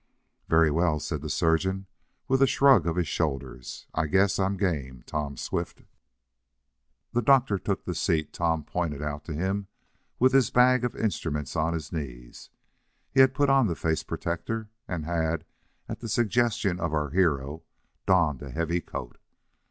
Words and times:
"Very 0.47 0.71
well," 0.71 0.99
said 0.99 1.21
the 1.21 1.29
surgeon 1.29 1.85
with 2.27 2.41
a 2.41 2.47
shrug 2.47 2.87
of 2.87 2.95
his 2.95 3.07
shoulders, 3.07 3.85
"I 3.93 4.07
guess 4.07 4.39
I'm 4.39 4.57
game, 4.57 5.03
Tom 5.05 5.37
Swift." 5.37 5.83
The 7.13 7.21
doctor 7.21 7.59
took 7.59 7.85
the 7.85 7.93
seat 7.93 8.33
Tom 8.33 8.63
pointed 8.63 9.03
out 9.03 9.25
to 9.25 9.33
him, 9.35 9.67
with 10.17 10.33
his 10.33 10.49
bag 10.49 10.83
of 10.83 10.95
instruments 10.95 11.55
on 11.55 11.75
his 11.75 11.91
knees. 11.91 12.49
He 13.11 13.27
put 13.27 13.51
on 13.51 13.67
the 13.67 13.75
face 13.75 14.01
protector, 14.01 14.69
and 14.87 15.05
had, 15.05 15.45
at 15.87 15.99
the 15.99 16.09
suggestion 16.09 16.79
of 16.79 16.95
our 16.95 17.11
hero, 17.11 17.61
donned 18.07 18.41
a 18.41 18.49
heavy 18.49 18.81
coat. 18.81 19.19